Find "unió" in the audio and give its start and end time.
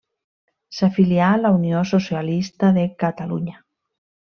1.59-1.85